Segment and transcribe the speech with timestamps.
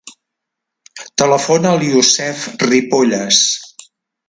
[1.23, 3.45] Telefona al Yousef Ripolles.